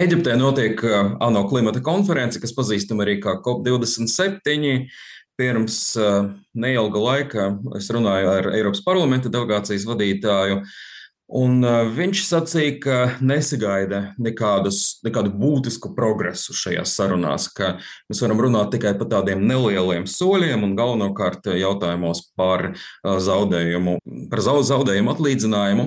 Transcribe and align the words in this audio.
Eģiptē 0.00 0.32
notiek 0.40 0.80
uh, 0.80 1.10
ANO 1.20 1.42
klimata 1.44 1.82
konference, 1.84 2.40
kas 2.40 2.54
pazīstama 2.56 3.04
arī 3.04 3.18
kā 3.20 3.34
COP27. 3.44 4.86
Pirms 5.36 5.80
uh, 6.00 6.30
neilga 6.56 7.02
laika 7.04 7.48
es 7.76 7.90
runāju 7.92 8.30
ar 8.32 8.48
Eiropas 8.54 8.80
parlamenta 8.86 9.28
delegācijas 9.32 9.84
vadītāju. 9.84 10.62
Un 11.36 11.58
uh, 11.60 11.82
viņš 11.92 12.22
sacīja, 12.30 12.78
ka 12.80 12.96
nesagaida 13.20 14.14
nekādus, 14.16 15.02
nekādu 15.04 15.34
būtisku 15.36 15.92
progresu 15.98 16.56
šajās 16.56 16.94
sarunās, 16.96 17.50
ka 17.52 17.74
mēs 18.08 18.22
varam 18.24 18.40
runāt 18.46 18.72
tikai 18.72 18.94
par 18.96 19.10
tādiem 19.12 19.44
nelieliem 19.52 20.08
soļiem 20.08 20.64
un 20.64 20.72
galvenokārt 20.80 21.52
jautājumos 21.60 22.24
par 22.40 22.70
zaudējumu, 23.04 23.98
par 24.32 24.42
zaudējumu 24.48 25.12
atlīdzinājumu. 25.12 25.86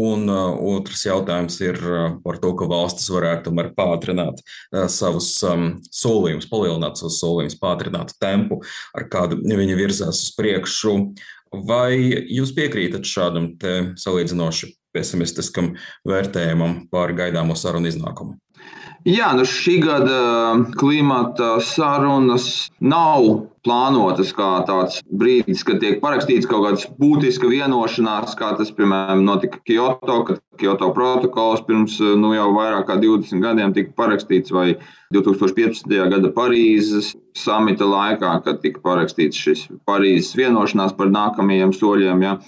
Un 0.00 0.24
uh, 0.30 0.54
otrs 0.72 1.04
jautājums 1.04 1.58
ir 1.60 1.76
uh, 1.84 2.14
par 2.24 2.38
to, 2.40 2.54
ka 2.56 2.68
valstis 2.70 3.10
varētu 3.12 3.50
tomēr 3.50 3.72
pātrināt 3.76 4.40
uh, 4.40 4.86
savus 4.88 5.34
um, 5.44 5.66
solījumus, 5.92 6.48
palielināt 6.48 6.96
savus 7.00 7.18
solījumus, 7.20 7.58
pātrināt 7.60 8.14
tempu, 8.22 8.62
ar 8.96 9.04
kādu 9.12 9.42
viņi 9.44 9.76
virzās 9.76 10.22
uz 10.24 10.30
priekšu. 10.38 10.96
Vai 11.68 11.92
jūs 12.32 12.54
piekrītat 12.56 13.04
šādam 13.04 13.50
salīdzinoši 14.00 14.70
pesimistiskam 14.96 15.74
vērtējumam 16.08 16.86
par 16.92 17.12
gaidāmo 17.16 17.52
sarunu 17.60 17.92
iznākumu? 17.92 18.38
Jā, 19.02 19.32
nu 19.34 19.42
šī 19.42 19.80
gada 19.82 20.18
klimata 20.78 21.56
sarunas 21.66 22.68
nav 22.78 23.24
plānotas 23.66 24.30
kā 24.34 24.50
tāds 24.66 25.00
brīdis, 25.10 25.64
kad 25.66 25.80
tiek 25.82 25.98
parakstīts 26.02 26.46
kaut 26.50 26.64
kāds 26.66 26.86
būtiska 27.02 27.50
vienošanās, 27.50 28.36
kā 28.38 28.52
tas, 28.58 28.70
piemēram, 28.74 29.24
notika 29.26 29.58
Kyoto, 29.66 30.20
kad 30.28 30.40
Kyoto 30.58 30.92
protokols 30.94 31.64
pirms 31.66 31.98
nu, 31.98 32.30
jau 32.36 32.48
vairāk 32.54 32.86
kā 32.90 32.98
20 33.02 33.42
gadiem 33.42 33.74
tika 33.74 33.94
parakstīts, 33.98 34.54
vai 34.54 34.76
2015. 35.14 35.98
gada 36.14 36.30
Parīzes 36.34 37.16
samita 37.38 37.86
laikā, 37.90 38.36
kad 38.46 38.62
tika 38.62 38.82
parakstīts 38.86 39.46
šis 39.46 39.66
Parīzes 39.88 40.36
vienošanās 40.38 40.94
par 40.98 41.10
nākamajiem 41.10 41.74
soļiem. 41.74 42.22
Ja. 42.22 42.38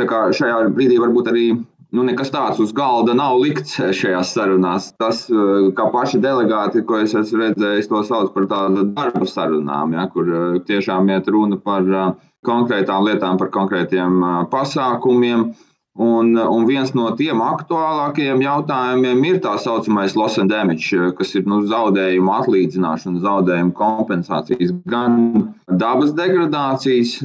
Tā 0.00 0.08
kā 0.08 0.26
šajā 0.34 0.66
brīdī 0.76 1.00
varbūt 1.00 1.32
arī 1.32 1.46
nu, 1.92 2.04
nekas 2.08 2.32
tāds 2.32 2.60
uz 2.62 2.72
galda 2.76 3.14
nav 3.16 3.38
likts 3.40 3.76
šajās 3.76 4.32
sarunās. 4.36 4.90
Tas, 5.00 5.24
eh, 5.30 5.68
kā 5.76 5.88
paši 5.92 6.20
delegāti, 6.24 6.84
ko 6.88 7.02
es 7.02 7.14
esmu 7.18 7.42
redzējis, 7.44 7.90
to 7.90 8.04
sauc 8.08 8.32
par 8.34 8.48
tādu 8.52 8.86
darba 8.96 9.28
sarunām, 9.28 9.92
ja, 9.98 10.06
kur 10.12 10.28
eh, 10.28 10.62
tiešām 10.68 11.10
iet 11.12 11.28
runa 11.28 11.60
par 11.60 11.82
eh, 11.82 12.14
konkrētām 12.46 13.04
lietām, 13.08 13.38
par 13.38 13.52
konkrētiem 13.54 14.48
pasākumiem. 14.50 15.52
Un, 16.00 16.30
un 16.40 16.62
viens 16.64 16.88
no 16.96 17.10
tiem 17.12 17.42
aktuālākajiem 17.44 18.40
jautājumiem 18.40 19.18
ir 19.28 19.40
tā 19.44 19.58
saucamais 19.60 20.14
loss 20.16 20.40
and 20.40 20.48
damage, 20.48 20.96
kas 21.18 21.34
ir 21.36 21.44
nu, 21.44 21.58
zaudējumu 21.68 22.32
atlīdzināšana, 22.32 23.20
zaudējumu 23.20 23.74
kompensācijas. 23.76 24.72
Gan 24.88 25.52
dabas 25.68 26.16
degradācijas, 26.16 27.18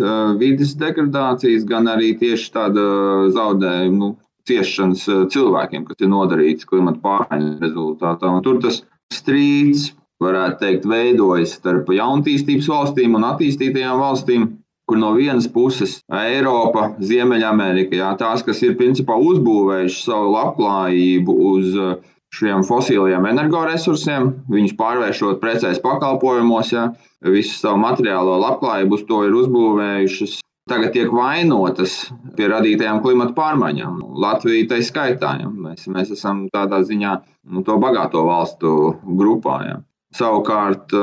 vidas 0.44 0.76
degradācijas, 0.84 1.64
gan 1.64 1.88
arī 1.96 2.12
tieši 2.20 2.52
tāda 2.60 2.84
zaudējuma 3.32 4.02
nu, 4.04 4.12
ciešanas 4.48 5.08
eh, 5.12 5.24
cilvēkiem, 5.34 5.86
kas 5.88 6.04
ir 6.04 6.12
nodarīts 6.12 6.68
klimata 6.70 7.02
pārmaiņu 7.04 7.58
rezultātā. 7.64 8.32
Un 8.32 8.46
tur 8.46 8.62
tas 8.64 8.82
strīds, 9.14 9.92
varētu 10.24 10.62
teikt, 10.64 10.88
veidojas 10.90 11.58
starp 11.60 11.92
jaunatīstības 11.94 12.70
valstīm 12.72 13.18
un 13.20 13.28
attīstītajām 13.34 14.02
valstīm. 14.02 14.48
Kur 14.88 14.96
no 15.02 15.10
vienas 15.18 15.50
puses 15.52 15.98
Eiropa, 16.16 16.94
Ziemeļamerika, 17.04 17.98
jā, 18.00 18.14
tās, 18.16 18.40
kas 18.48 18.62
ir 18.64 18.78
principā 18.80 19.18
uzbūvējušas 19.20 20.06
savu 20.08 20.32
labklājību 20.32 21.36
uz 21.52 21.76
eh, 21.76 21.98
šiem 22.38 22.64
fosiliem 22.68 23.28
energoresursiem, 23.28 24.32
viņus 24.52 24.78
pārvēršot 24.80 25.42
precēs 25.44 25.84
pakalpojumos, 25.84 26.72
ja, 26.76 26.90
visu 27.36 27.56
savu 27.60 27.82
materiālo 27.84 28.40
labklājību 28.46 29.00
uz 29.00 29.06
to 29.10 29.24
ir 29.28 29.36
uzbūvējušas 29.42 30.40
tagad 30.70 30.94
tiek 30.96 31.12
vainotas 31.14 31.98
pie 32.38 32.50
radītajām 32.52 33.02
klimata 33.04 33.36
pārmaiņām. 33.38 34.00
Latvija 34.22 34.70
tai 34.74 34.82
skaitā. 34.86 35.38
Ja. 35.42 35.52
Mēs, 35.52 35.88
mēs 35.92 36.14
esam 36.16 36.48
tādā 36.54 36.84
ziņā 36.88 37.14
nu, 37.52 37.64
to 37.68 37.78
bagāto 37.82 38.26
valstu 38.28 38.74
grupā. 39.20 39.60
Ja. 39.68 39.78
Savukārt, 40.18 40.94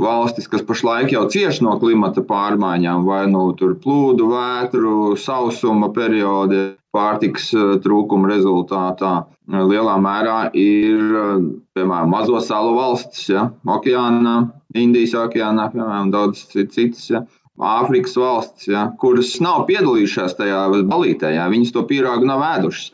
valstis, 0.00 0.46
kas 0.48 0.62
pašlaik 0.64 1.10
jau 1.12 1.24
cieš 1.30 1.58
no 1.64 1.74
klimata 1.82 2.22
pārmaiņām, 2.24 3.02
vai 3.04 3.24
nu 3.28 3.48
tur 3.58 3.74
plūdu, 3.82 4.28
vētru, 4.30 4.94
sausuma 5.18 5.90
periodi, 5.92 6.70
pārtiks 6.94 7.50
trūkuma 7.82 8.30
rezultātā, 8.30 9.12
lielā 9.50 9.98
mērā 10.00 10.38
ir 10.54 11.02
piemēram 11.74 12.14
mazo 12.14 12.38
salu 12.44 12.76
valstis, 12.78 13.26
ja, 13.34 13.48
okeānā, 13.66 14.38
Indijas 14.78 15.12
okeānā, 15.18 15.66
piemēram, 15.74 16.14
daudz 16.14 16.46
citas. 16.54 17.10
Ja 17.10 17.26
Āfrikas 17.60 18.14
valstis, 18.16 18.70
ja, 18.72 18.86
kuras 18.98 19.34
nav 19.44 19.66
piedalījušās 19.68 20.38
tajā 20.38 20.62
balītē, 20.88 21.34
ja, 21.36 21.50
viņas 21.52 21.74
to 21.74 21.84
pīrāgu 21.88 22.24
nav 22.24 22.40
ēdušas, 22.46 22.90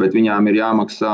bet 0.00 0.16
viņām 0.16 0.48
ir 0.48 0.56
jāmaksā, 0.62 1.12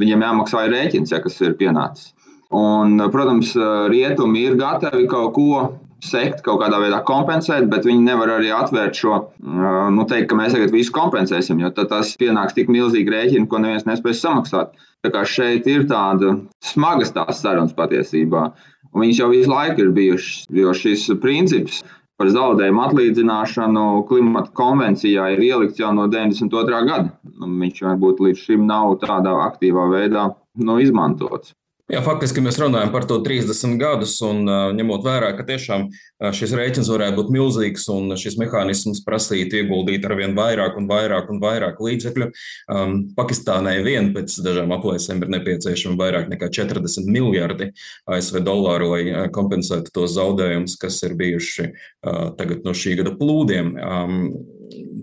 viņiem 0.00 0.24
jāmaksā 0.24 0.64
rēķins, 0.72 1.12
ja, 1.12 1.20
kas 1.20 1.36
ir 1.44 1.58
pienācis. 1.60 2.14
Un, 2.52 2.96
protams, 3.12 3.52
rietumi 3.92 4.46
ir 4.48 4.56
gatavi 4.60 5.06
kaut 5.08 5.32
ko 5.36 5.60
sekt, 6.02 6.42
kaut 6.44 6.60
kādā 6.62 6.80
veidā 6.82 6.98
kompensēt, 7.06 7.68
bet 7.70 7.86
viņi 7.86 8.02
nevar 8.08 8.34
arī 8.34 8.50
atvērt 8.52 8.98
šo, 8.98 9.20
nu, 9.44 10.04
teikt, 10.08 10.30
ka 10.32 10.38
mēs 10.38 10.56
tagad 10.56 10.74
visu 10.74 10.92
kompensēsim, 10.96 11.60
jo 11.62 11.70
tad 11.76 11.92
tas 11.92 12.16
pienāks 12.20 12.56
tik 12.56 12.72
milzīgi 12.72 13.12
rēķini, 13.12 13.48
ko 13.48 13.60
neviens 13.62 13.86
nespēs 13.88 14.24
samaksāt. 14.24 14.74
Tā 15.02 15.12
kā 15.14 15.22
šeit 15.26 15.66
ir 15.70 15.86
tāda 15.90 16.36
smagas 16.64 17.14
tās 17.14 17.40
sarunas 17.42 17.74
patiesībā, 17.76 18.48
un 18.92 19.04
viņas 19.04 19.22
jau 19.22 19.30
visu 19.32 19.50
laiku 19.52 19.86
ir 19.86 19.94
bijušas, 19.96 20.46
jo 20.58 20.74
šis 20.76 21.08
princips 21.22 21.82
par 22.22 22.30
zaudējumu 22.30 22.82
atlīdzināšanu 22.84 23.84
klimata 24.06 24.52
konvencijā 24.54 25.24
ir 25.34 25.40
ielikts 25.42 25.80
jau 25.82 25.88
no 25.96 26.04
92. 26.06 26.82
gada. 26.86 27.10
Nu, 27.34 27.48
viņš 27.58 27.80
varbūt 27.82 28.22
līdz 28.22 28.44
šim 28.44 28.68
nav 28.68 28.92
tādā 29.02 29.32
aktīvā 29.48 29.88
veidā 29.90 30.28
nu, 30.62 30.76
izmantots. 30.84 31.56
Jā, 31.92 32.00
faktiski 32.00 32.40
mēs 32.40 32.56
runājam 32.56 32.88
par 32.88 33.04
to 33.04 33.18
30 33.20 33.74
gadus, 33.76 34.14
un 34.24 34.46
ņemot 34.78 35.02
vērā, 35.04 35.34
ka 35.36 35.44
tiešām 35.44 35.90
šis 36.32 36.54
rēķins 36.56 36.88
varētu 36.88 37.18
būt 37.18 37.32
milzīgs, 37.34 37.84
un 37.92 38.14
šis 38.16 38.38
mehānisms 38.40 39.02
prasītu 39.04 39.58
ieguldīt 39.60 40.06
ar 40.08 40.14
vien 40.16 40.32
vairāk 40.38 40.78
un 40.80 40.86
vairāk 40.88 41.28
un 41.28 41.42
vairāk 41.42 41.82
līdzekļu. 41.84 42.30
Um, 42.72 42.94
Pakistānai 43.18 43.74
vien 43.84 44.08
pēc 44.16 44.38
dažām 44.40 44.72
aplēsēm 44.72 45.20
ir 45.20 45.34
nepieciešami 45.36 46.00
vairāk 46.00 46.32
nekā 46.32 46.48
40 46.62 47.12
miljardi 47.12 47.68
ASV 48.08 48.40
dolāru, 48.40 48.94
lai 48.94 49.28
kompensētu 49.36 49.92
tos 49.92 50.16
zaudējumus, 50.16 50.78
kas 50.80 50.96
ir 51.04 51.12
bijuši 51.20 51.68
uh, 51.68 52.32
tagad 52.40 52.64
no 52.64 52.72
šī 52.72 52.96
gada 53.02 53.12
plūdiem. 53.20 53.74
Um, 53.76 54.26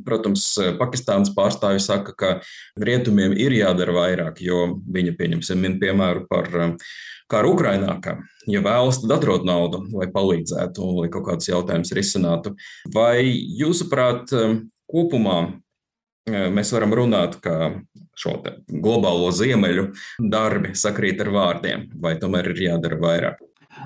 Protams, 0.06 0.46
Pakistānas 0.80 1.32
pārstāvji 1.36 1.84
saka, 1.84 2.16
ka 2.18 2.32
rietumiem 2.80 3.36
ir 3.38 3.56
jādara 3.58 3.96
vairāk, 3.96 4.42
jo 4.44 4.80
viņi, 4.90 5.16
pieņemsim, 5.20 5.62
min 5.62 5.78
piemēru 5.82 6.26
par 6.30 6.50
um, 6.56 6.76
karu 7.32 7.54
Ukrainā, 7.56 7.98
ka, 8.04 8.18
ja 8.50 8.64
vēlas, 8.66 9.02
tad 9.04 9.18
atrod 9.20 9.48
naudu, 9.48 9.84
lai 9.96 10.10
palīdzētu 10.14 10.86
un 10.86 11.02
lai 11.04 11.10
kaut 11.14 11.28
kādus 11.30 11.52
jautājumus 11.52 11.94
risinātu. 11.98 12.56
Vai 12.96 13.26
jūsuprāt, 13.60 14.34
um, 14.38 14.62
kopumā 14.90 15.38
uh, 15.48 16.48
mēs 16.56 16.74
varam 16.76 16.96
runāt, 17.02 17.40
ka 17.44 17.76
šo 18.20 18.40
globālo 18.68 19.30
ziemeļu 19.32 19.92
darbi 20.20 20.74
sakrīt 20.76 21.22
ar 21.24 21.32
vārdiem, 21.36 21.88
vai 22.02 22.18
tomēr 22.20 22.52
ir 22.52 22.66
jādara 22.68 23.00
vairāk? 23.00 23.46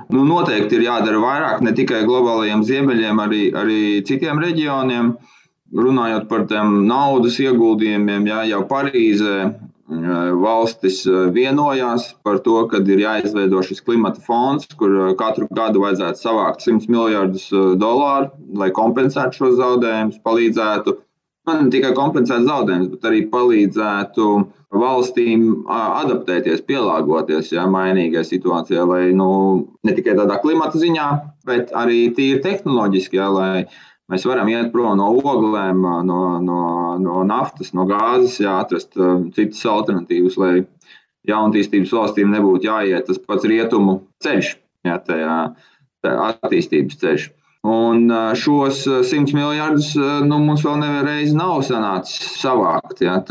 Nu, 0.09 0.23
noteikti 0.25 0.79
ir 0.79 0.87
jādara 0.87 1.19
vairāk 1.21 1.61
ne 1.61 1.73
tikai 1.75 1.99
globālajiem 2.07 2.63
ziemeļiem, 2.65 3.19
arī, 3.21 3.41
arī 3.53 3.79
citiem 4.07 4.39
reģioniem. 4.41 5.11
Uh, 5.13 5.42
runājot 5.73 6.27
par 6.29 6.47
tiem 6.49 6.83
naudas 6.87 7.39
ieguldījumiem, 7.41 8.27
jā, 8.29 8.41
jau 8.51 8.63
Parīzē 8.69 9.37
valstis 10.39 11.03
vienojās 11.35 12.13
par 12.23 12.39
to, 12.45 12.55
ka 12.71 12.79
ir 12.87 13.01
jāizveido 13.03 13.61
šis 13.65 13.83
klimata 13.83 14.21
fonds, 14.23 14.67
kur 14.79 15.13
katru 15.19 15.47
gadu 15.51 15.83
vajadzētu 15.83 16.21
savākt 16.21 16.65
100 16.65 16.89
miljardus 16.89 17.49
dolāru, 17.77 18.31
lai 18.57 18.71
kompensētu 18.71 19.41
šos 19.41 19.57
zaudējumus, 19.59 20.21
palīdzētu 20.23 20.95
nu, 21.47 21.53
ne 21.59 21.69
tikai 21.69 21.91
kompensēt 21.97 22.45
zaudējumus, 22.47 22.91
bet 22.95 23.07
arī 23.09 23.23
palīdzētu 23.31 24.27
valstīm 24.73 25.65
adaptēties, 25.69 26.63
pielāgoties 26.65 27.51
ja, 27.53 27.67
mainīgai 27.69 28.23
situācijai, 28.25 28.85
lai 28.89 29.01
nu, 29.13 29.29
ne 29.83 29.93
tikai 29.93 30.15
tādā 30.17 30.39
klimata 30.41 30.79
ziņā, 30.81 31.09
bet 31.45 31.73
arī 31.77 32.07
tīri 32.15 32.41
tehnoloģiski, 32.45 33.19
ja, 33.19 33.27
lai 33.29 33.65
Mēs 34.11 34.25
varam 34.27 34.49
iet 34.51 34.71
prom 34.73 34.97
no 34.99 35.11
oglēm, 35.15 35.79
no, 36.07 36.25
no, 36.43 36.63
no 36.99 37.21
naftas, 37.27 37.71
no 37.77 37.85
gāzes, 37.87 38.41
jā, 38.43 38.57
atrast 38.59 38.97
citas 39.35 39.61
alternatīvas, 39.69 40.35
lai 40.41 40.51
jaunatīstības 41.29 41.93
valstīm 41.95 42.33
nebūtu 42.33 42.67
jāiet 42.67 43.07
tas 43.07 43.21
pats 43.23 43.47
rietumu 43.47 44.01
ceļš, 44.25 44.51
jā, 44.89 44.97
tajā, 45.07 45.37
tajā 46.03 46.27
attīstības 46.33 46.99
ceļš. 46.99 47.29
Un 47.63 48.11
šos 48.35 48.81
100 49.07 49.31
miljardus 49.37 49.93
nu, 49.95 50.41
mums 50.43 50.65
vēl 50.67 50.81
nevienreiz 50.81 51.31
nav 51.37 51.61
sanācis 51.63 52.35
savākt. 52.41 52.99
Ja, 53.05 53.21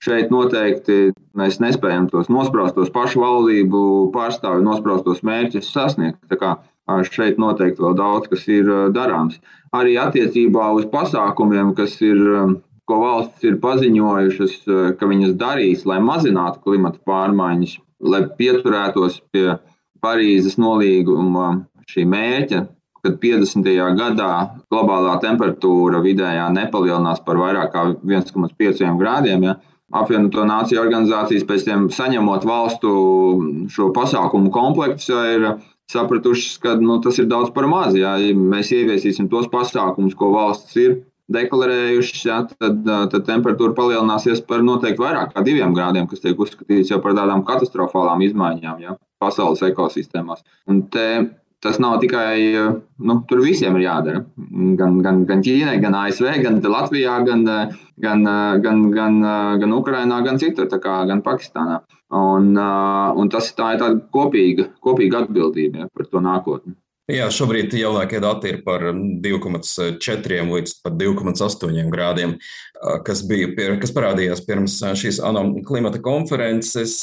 Šeit 0.00 0.30
noteikti 0.32 1.10
mēs 1.36 1.58
nespējam 1.60 2.06
tos 2.08 2.30
nospraustos 2.32 2.88
pašu 2.94 3.20
valdību 3.20 3.80
pārstāvju 4.14 4.64
nospraustos 4.64 5.20
mērķus 5.28 5.68
sasniegt. 5.74 6.22
Šeit 7.06 7.38
noteikti 7.40 7.82
vēl 7.84 7.96
daudz 7.98 8.30
kas 8.30 8.46
ir 8.50 8.68
darāms. 8.94 9.38
Arī 9.76 9.96
attiecībā 10.02 10.70
uz 10.74 10.88
pasākumiem, 10.90 11.74
kas 11.78 11.96
ir, 12.02 12.18
ko 12.90 12.98
valsts 13.04 13.46
ir 13.46 13.60
paziņojušas, 13.62 14.56
ka 14.98 15.10
viņas 15.12 15.36
darīs, 15.38 15.86
lai 15.86 16.00
mazinātu 16.02 16.62
klimata 16.66 16.98
pārmaiņas, 17.06 17.78
lai 18.00 18.24
pieturētos 18.38 19.20
pie 19.32 19.54
Parīzes 20.00 20.56
nolīguma 20.56 21.48
šī 21.90 22.06
mērķa, 22.08 22.62
kad 23.04 23.16
50. 23.20 23.66
gadā 23.98 24.30
globālā 24.72 25.18
temperatūra 25.20 26.00
vidējā 26.04 26.46
nepalielinās 26.54 27.20
par 27.26 27.40
vairāk 27.40 27.74
kā 27.74 27.84
1,5 28.00 28.96
grādiem. 29.00 29.44
Ja? 29.44 29.58
apvienoto 29.90 30.44
nāciju 30.46 30.80
organizācijas 30.84 31.46
pēc 31.48 31.66
tam 31.66 31.88
saņemot 31.94 32.46
valstu 32.46 32.90
šo 33.74 33.90
pasākumu 33.94 34.52
komplektu, 34.54 35.18
ir 35.34 35.46
sapratušas, 35.90 36.58
ka 36.62 36.76
nu, 36.80 36.98
tas 37.04 37.18
ir 37.20 37.28
daudz 37.30 37.52
par 37.54 37.68
maz. 37.70 37.96
Ja 37.98 38.16
mēs 38.34 38.72
ieviesīsim 38.76 39.30
tos 39.32 39.48
pasākumus, 39.52 40.16
ko 40.18 40.32
valsts 40.34 40.76
ir 40.80 41.00
deklarējušas, 41.30 42.22
ja, 42.26 42.40
tad, 42.58 42.80
tad 43.12 43.26
temperatūra 43.28 43.74
palielināsies 43.76 44.42
par 44.48 44.64
noteikti 44.66 45.02
vairāk 45.02 45.34
kā 45.34 45.44
diviem 45.46 45.74
grādiem, 45.76 46.08
kas 46.10 46.24
tiek 46.24 46.38
uzskatīts 46.38 46.90
jau 46.90 46.98
par 47.04 47.14
tādām 47.18 47.44
katastrofālām 47.46 48.24
izmaiņām 48.26 48.82
ja, 48.82 48.96
pasaules 49.22 49.62
ekosistēmās. 49.68 50.42
Un 50.70 50.82
te 50.90 51.06
tas 51.60 51.78
nav 51.82 51.98
tikai, 52.00 52.40
nu, 53.04 53.16
tur 53.28 53.42
visiem 53.44 53.76
ir 53.76 53.84
jādara. 53.84 54.24
Gan, 54.80 54.98
gan, 55.04 55.22
gan 55.28 55.42
Ķīnai, 55.44 55.76
gan 55.82 55.96
ASV, 55.98 56.28
gan 56.44 56.60
Latvijā, 56.64 57.18
gan, 57.26 57.44
gan, 58.00 58.26
gan, 58.64 58.84
gan, 58.96 59.18
gan 59.62 59.74
Ukrainā, 59.76 60.22
gan 60.24 60.40
citur, 60.40 60.70
kā, 60.80 61.00
gan 61.10 61.24
Pakistānā. 61.26 61.82
Un, 62.16 62.54
un 62.56 63.28
tas 63.30 63.52
tā 63.54 63.74
ir 63.74 63.82
tāda 63.82 64.00
kopīga, 64.14 64.70
kopīga 64.82 65.24
atbildība 65.24 65.84
ja, 65.84 65.90
par 65.94 66.08
to 66.10 66.22
nākotni. 66.24 66.74
Jā, 67.10 67.26
šobrīd 67.34 67.72
jaunākie 67.74 68.20
dati 68.22 68.52
ir 68.52 68.58
par 68.62 68.84
2,4 68.94 70.44
līdz 70.46 70.74
pat 70.84 70.94
2,8 71.00 71.88
grādiem, 71.90 72.36
kas, 73.06 73.22
bija, 73.26 73.48
kas 73.82 73.92
parādījās 73.96 74.42
pirms 74.46 74.76
šīs 75.00 75.18
ANO 75.26 75.42
klimata 75.66 75.98
konferences. 76.04 76.94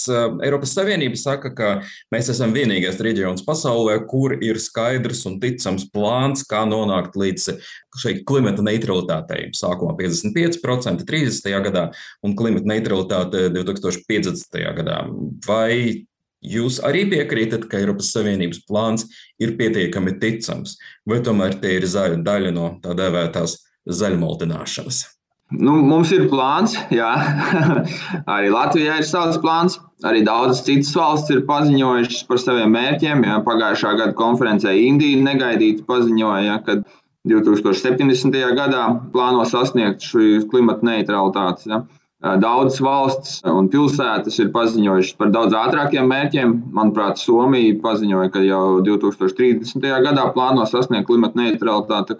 Eiropas 0.45 0.75
Savienība 0.77 1.19
saka, 1.19 1.51
ka 1.57 1.71
mēs 2.13 2.31
esam 2.31 2.55
vienīgais 2.55 3.01
reģions 3.03 3.43
pasaulē, 3.47 3.99
kur 4.07 4.37
ir 4.37 4.61
skaidrs 4.63 5.25
un 5.27 5.39
ticams 5.43 5.89
plāns, 5.91 6.45
kā 6.47 6.63
nonākt 6.69 7.19
līdz 7.19 7.51
šai 7.97 8.19
klimata 8.27 8.63
neutralitātei. 8.63 9.49
Sākumā 9.57 9.97
55% 9.99 11.07
30. 11.07 11.57
gadā 11.67 11.89
un 12.23 12.37
klimata 12.37 12.69
neutralitāte 12.69 13.49
2050. 13.57 14.61
gadā. 14.77 15.01
Vai 15.47 16.05
Jūs 16.45 16.77
arī 16.85 17.07
piekrītat, 17.09 17.65
ka 17.69 17.79
Eiropas 17.81 18.11
Savienības 18.13 18.61
plāns 18.69 19.07
ir 19.41 19.55
pietiekami 19.57 20.19
ticams, 20.21 20.77
vai 21.07 21.17
tomēr 21.25 21.57
tie 21.61 21.77
ir 21.79 21.87
zaļa 21.89 22.21
daļa 22.25 22.51
no 22.53 22.71
tā 22.83 22.93
dēvētās 22.97 23.57
zaļmoltināšanas? 23.89 25.05
Nu, 25.47 25.77
mums 25.79 26.11
ir 26.11 26.25
plāns, 26.27 26.73
jā. 26.91 27.07
arī 28.35 28.49
Latvijā 28.51 28.99
ir 28.99 29.07
savs 29.07 29.39
plāns. 29.39 29.79
Arī 30.05 30.21
daudzas 30.27 30.59
citas 30.67 30.91
valstis 30.93 31.37
ir 31.37 31.45
paziņojušas 31.47 32.25
par 32.27 32.41
saviem 32.43 32.75
mērķiem. 32.75 33.23
Jā. 33.25 33.37
Pagājušā 33.47 33.93
gada 33.97 34.13
konferencē 34.19 34.75
Indija 34.77 35.23
negaidīti 35.23 35.87
paziņoja, 35.87 36.59
ka 36.67 36.81
2070. 37.31 38.35
gadā 38.59 38.83
plāno 39.13 39.47
sasniegt 39.47 40.03
šīs 40.05 40.45
klimata 40.51 40.85
neutralitātes. 40.85 41.71
Daudzas 42.17 42.79
valsts 42.81 43.33
un 43.45 43.67
pilsētas 43.69 44.39
ir 44.41 44.49
paziņojušas 44.53 45.17
par 45.19 45.29
daudz 45.35 45.53
ātrākiem 45.53 46.07
mērķiem. 46.09 46.55
Manuprāt, 46.73 47.21
Somija 47.21 47.75
paziņoja, 47.83 48.31
ka 48.33 48.41
jau 48.41 48.79
2030. 48.85 49.85
gadā 50.07 50.23
plāno 50.33 50.65
sasniegt 50.65 51.05
klimata 51.09 51.37
neutralitāti. 51.37 52.17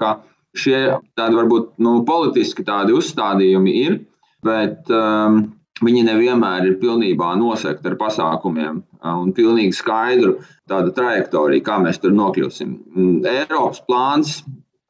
Šie 0.57 0.77
tādi 1.17 1.37
varbūt 1.37 1.73
nu, 1.81 2.03
politiski 2.05 2.65
tādi 2.65 2.93
uzstādījumi 2.97 3.73
ir, 3.81 3.97
bet 4.45 4.89
um, 4.93 5.41
viņi 5.81 6.05
nevienmēr 6.05 6.69
ir 6.69 6.77
pilnībā 6.81 7.33
nosekti 7.41 7.89
ar 7.89 7.97
pasākumiem 7.97 8.79
un 9.01 9.33
pilnīgi 9.37 9.75
skaidru 9.77 10.37
tādu 10.69 10.93
trajektoriju, 10.93 11.65
kā 11.65 11.81
mēs 11.81 12.01
tur 12.01 12.13
nokļūsim. 12.17 12.77
Eiropas 13.25 13.81
plāns 13.89 14.39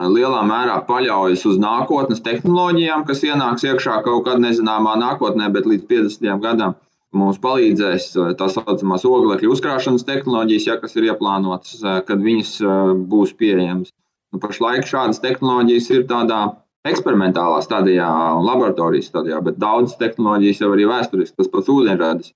lielā 0.06 0.42
mērā 0.46 0.78
paļaujas 0.88 1.46
uz 1.50 1.58
nākotnes 1.62 2.22
tehnoloģijām, 2.26 3.06
kas 3.08 3.24
ienāks 3.26 3.66
iekšā 3.66 4.02
kaut 4.06 4.28
kad 4.28 4.42
nezināmā 4.42 4.98
nākotnē, 5.02 5.50
bet 5.54 5.66
līdz 5.66 5.88
50 5.90 6.44
gadam 6.44 6.76
mums 7.18 7.40
palīdzēs 7.42 8.08
eh, 8.16 8.32
tā 8.38 8.50
saucamās 8.52 9.06
oglekļa 9.08 9.52
uzkrāšanas 9.54 10.06
tehnoloģijas, 10.08 10.68
ja, 10.70 10.78
kas 10.82 10.96
ir 10.98 11.10
ieplānotas, 11.10 11.80
eh, 11.82 12.00
kad 12.08 12.22
viņas 12.24 12.54
eh, 12.62 12.94
būs 13.10 13.34
pieejamas. 13.40 13.94
Nu, 14.34 14.42
pašlaik 14.44 14.88
šādas 14.88 15.22
tehnoloģijas 15.24 15.90
ir 15.96 16.08
tādā 16.10 16.42
eksperimentālā 16.88 17.62
stadijā, 17.64 18.08
laboratorijas 18.44 19.10
stadijā, 19.10 19.40
bet 19.44 19.58
daudzas 19.60 19.98
tehnoloģijas 20.00 20.62
jau 20.64 20.74
arī 20.76 20.88
vēsturiski, 20.88 21.36
tas 21.40 21.50
pats 21.52 21.72
ūdeņradis. 21.72 22.36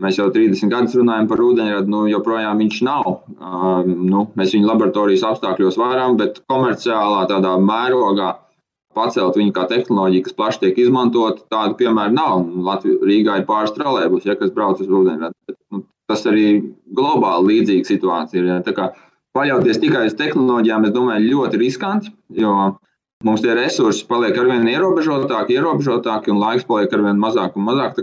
Mēs 0.00 0.16
jau 0.16 0.30
30 0.32 0.70
gadus 0.72 0.94
runājam 0.96 1.26
par 1.28 1.42
ūdeņradu, 1.44 1.92
nu, 1.92 2.04
joprojām 2.08 2.60
viņš 2.62 2.78
nav. 2.86 3.08
Uh, 3.36 3.82
nu, 3.84 4.24
mēs 4.38 4.54
viņu 4.56 4.70
laboratorijas 4.70 5.26
apstākļos 5.28 5.76
varam, 5.80 6.16
bet 6.20 6.40
komerciālā 6.48 7.26
tādā 7.28 7.56
mērogā 7.60 8.30
pacelt 8.96 9.36
viņu 9.38 9.52
kā 9.54 9.66
tehnoloģiju, 9.70 10.24
kas 10.26 10.36
plaši 10.38 10.62
tiek 10.64 10.80
izmantot, 10.82 11.44
tādu 11.52 11.76
piemēru 11.78 12.16
nav. 12.16 12.40
Latvijā 12.70 13.10
Rīgā 13.10 13.38
ir 13.40 13.46
pāris 13.48 13.74
trolēbus, 13.76 14.26
ja, 14.26 14.36
kas 14.40 14.52
brauc 14.56 14.80
uz 14.82 14.88
ūdeņradu. 14.88 15.36
Bet, 15.46 15.58
nu, 15.70 15.84
tas 16.10 16.24
arī 16.26 16.46
globāli 16.96 17.54
līdzīga 17.54 17.90
situācija. 17.92 18.58
Ja. 18.64 18.90
Paļauties 19.36 19.78
tikai 19.78 20.08
uz 20.08 20.16
tehnoloģijām, 20.18 20.88
es 20.88 20.94
domāju, 20.94 21.28
ļoti 21.36 21.60
riskanti, 21.60 22.10
jo 22.34 22.54
mums 23.26 23.44
tie 23.44 23.52
resursi 23.54 24.08
paliek 24.08 24.34
arvien 24.40 24.66
ierobežotāki, 24.72 25.54
ierobežotāki 25.54 26.32
un 26.32 26.40
laiks 26.42 26.66
paliek 26.66 26.96
arvien 26.96 27.20
mazāk 27.20 27.54
un 27.60 27.68
mazāk. 27.68 28.00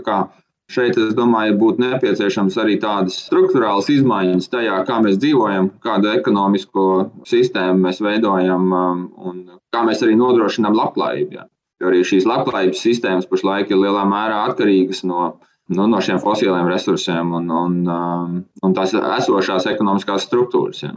Šeit, 0.68 0.98
es 1.00 1.14
domāju, 1.16 1.54
būtu 1.56 1.80
nepieciešams 1.80 2.58
arī 2.60 2.74
tādas 2.82 3.14
struktūrālas 3.24 3.86
izmaiņas 3.88 4.50
tajā, 4.52 4.74
kā 4.84 4.98
mēs 5.00 5.16
dzīvojam, 5.22 5.70
kādu 5.80 6.10
ekonomisko 6.12 6.82
sistēmu 7.28 7.86
mēs 7.86 8.02
veidojam 8.04 8.66
um, 8.76 9.04
un 9.16 9.38
kā 9.72 9.80
mēs 9.88 10.02
arī 10.04 10.18
nodrošinām 10.20 10.76
labklājību. 10.76 11.38
Ja. 11.38 11.46
Jo 11.80 11.88
arī 11.88 12.02
šīs 12.04 12.26
labklājības 12.28 12.82
sistēmas 12.84 13.28
pašlaik 13.30 13.70
ir 13.72 13.80
lielā 13.80 14.02
mērā 14.10 14.42
atkarīgas 14.50 15.06
no, 15.08 15.38
nu, 15.72 15.86
no 15.88 16.00
šiem 16.04 16.20
fosiliem 16.20 16.68
resursiem 16.68 17.32
un, 17.38 17.46
un, 17.48 17.78
um, 17.94 18.34
un 18.66 18.74
tās 18.76 18.92
esošās 18.98 19.70
ekonomiskās 19.72 20.26
struktūras. 20.28 20.82
Ja. 20.84 20.92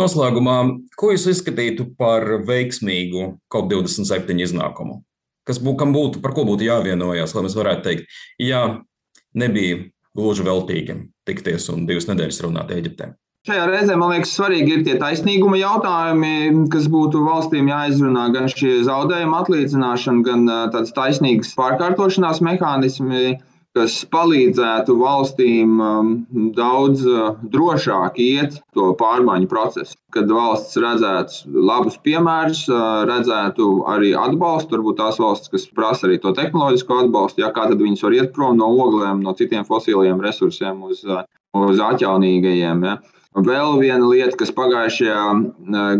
Noslēgumā, 0.00 0.56
ko 0.96 1.10
jūs 1.12 1.26
uzskatītu 1.34 1.90
par 2.00 2.24
veiksmīgu 2.48 3.26
COP27 3.52 4.40
iznākumu? 4.46 5.02
Kas 5.44 5.60
būtu, 5.60 5.90
būtu, 5.92 6.22
par 6.24 6.32
ko 6.32 6.46
būtu 6.48 6.64
jāvienojas, 6.64 7.34
lai 7.36 7.44
mēs 7.44 7.58
varētu 7.58 7.84
teikt, 7.84 8.18
jā, 8.40 8.62
nebija 9.38 9.82
gluži 10.16 10.46
veltīgi 10.46 10.98
tikties 11.28 11.68
un 11.72 11.86
divas 11.88 12.08
nedēļas 12.10 12.40
runāt 12.44 12.72
Eģiptē. 12.74 13.12
Šajā 13.42 13.62
reizē 13.66 13.96
man 13.98 14.12
liekas, 14.12 14.36
svarīgi 14.36 14.76
ir 14.76 14.82
tie 14.86 14.92
taisnīguma 15.00 15.58
jautājumi, 15.58 16.68
kas 16.70 16.84
būtu 16.92 17.24
valstīm 17.26 17.72
jāizrunā. 17.72 18.28
Gan 18.36 18.46
šie 18.52 18.76
zaudējuma 18.86 19.40
atlīdzināšana, 19.42 20.22
gan 20.28 20.44
tādas 20.70 20.94
taisnīgas 20.94 21.50
pārkārtošanās 21.58 22.38
mehānismi 22.46 23.32
kas 23.76 23.94
palīdzētu 24.12 24.94
valstīm 25.00 25.78
um, 25.80 26.10
daudz 26.56 27.04
uh, 27.08 27.38
drošāk 27.54 28.18
iet 28.20 28.58
to 28.76 28.90
pārmaiņu 29.00 29.48
procesu. 29.48 29.96
Kad 30.12 30.28
valsts 30.28 30.76
redzētu 30.80 31.52
labus 31.70 31.96
piemērus, 32.04 32.66
uh, 32.68 33.02
redzētu 33.08 33.70
arī 33.88 34.12
atbalstu, 34.18 34.76
varbūt 34.76 35.00
tās 35.00 35.20
valstis, 35.22 35.52
kas 35.54 35.66
prasa 35.72 36.06
arī 36.08 36.20
to 36.20 36.34
tehnoloģisko 36.36 37.00
atbalstu, 37.06 37.44
ja 37.46 37.52
kā 37.56 37.64
tad 37.70 37.80
viņas 37.80 38.04
var 38.04 38.18
iet 38.18 38.34
prom 38.36 38.60
no 38.60 38.68
oglēm, 38.84 39.24
no 39.24 39.32
citiem 39.38 39.64
fosiliem 39.68 40.20
resursiem 40.20 40.84
uz, 40.90 41.00
uh, 41.08 41.24
uz 41.56 41.80
atjaunīgajiem. 41.80 42.84
Ja. 42.90 42.98
Vēl 43.32 43.78
viena 43.80 44.04
lieta, 44.04 44.36
kas 44.36 44.50
pagājušajā 44.52 45.20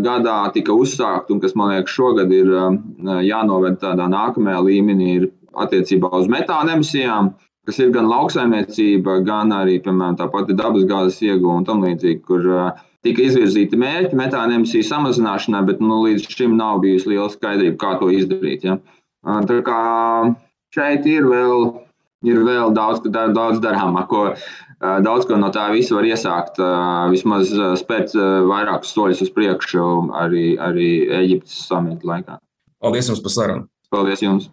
gadā 0.05 0.35
tika 0.53 0.75
uzsākta 0.77 1.33
un 1.33 1.39
kas 1.41 1.55
man 1.57 1.71
liekas 1.71 1.95
šogad 1.95 2.29
ir 2.29 2.51
jānoved 3.25 3.79
tādā 3.81 4.05
nākamajā 4.05 4.59
līmenī, 4.67 5.07
ir 5.17 5.25
attiecībā 5.57 6.11
uz 6.13 6.29
metāna 6.29 6.75
emisijām 6.77 7.31
kas 7.67 7.79
ir 7.79 7.93
gan 7.95 8.09
lauksaimniecība, 8.11 9.19
gan 9.27 9.53
arī, 9.55 9.77
piemēram, 9.83 10.17
tā 10.19 10.27
pati 10.31 10.55
dabasgāzes 10.57 11.21
ieguva 11.23 11.61
un 11.61 11.67
tam 11.67 11.83
līdzīgi, 11.85 12.19
kur 12.27 12.49
tika 13.05 13.23
izvirzīti 13.27 13.79
mērķi 13.79 14.19
metāna 14.19 14.57
emisiju 14.57 14.87
samazināšanai, 14.87 15.63
bet 15.69 15.83
nu, 15.83 16.01
līdz 16.07 16.27
šim 16.31 16.57
nav 16.59 16.81
bijusi 16.83 17.13
liela 17.13 17.29
skaidrība, 17.31 17.79
kā 17.79 17.95
to 18.01 18.11
izdarīt. 18.13 18.67
Ja. 18.67 18.77
Tā 19.23 19.61
kā 19.63 19.79
šeit 20.75 21.07
ir 21.07 21.27
vēl, 21.31 21.69
ir 22.27 22.43
vēl 22.43 22.75
daudz, 22.75 23.03
daudz 23.07 23.63
darāmā, 23.63 24.05
ko 24.11 24.29
daudz 25.03 25.27
ko 25.27 25.37
no 25.39 25.47
tā 25.55 25.69
visa 25.71 25.95
var 25.95 26.07
iesākt, 26.07 26.59
vismaz 27.13 27.51
spērt 27.79 28.15
vairākus 28.49 28.91
soļus 28.95 29.23
uz 29.27 29.31
priekšu 29.35 29.85
arī, 30.19 30.47
arī 30.59 30.89
Eģiptes 31.21 31.61
samita 31.69 32.09
laikā. 32.09 32.41
Paldies 32.83 33.07
jums 33.11 33.23
par 33.23 33.35
sarunu! 33.37 33.67
Paldies 33.93 34.23
jums! 34.25 34.49